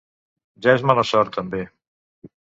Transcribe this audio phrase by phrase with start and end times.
[0.65, 1.59] Ja és mala sort, també!